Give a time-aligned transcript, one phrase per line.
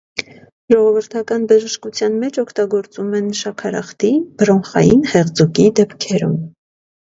[0.73, 6.37] Ժողովրդական բժշկության մեջ օգտագործում են շաքարախտի, բրոնխային հեղձուկի դեպքերում։